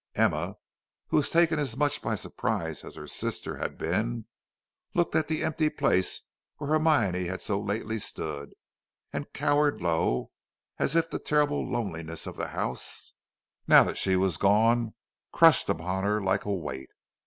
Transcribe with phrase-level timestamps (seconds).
[0.15, 0.55] Emma,
[1.09, 4.25] who was taken as much by surprise as her sister had been,
[4.95, 6.23] looked at the empty place
[6.57, 8.55] where Hermione had so lately stood,
[9.13, 10.31] and cowered low,
[10.79, 13.13] as if the terrible loneliness of the house,
[13.67, 14.95] now she was gone,
[15.31, 16.89] crushed upon her like a weight.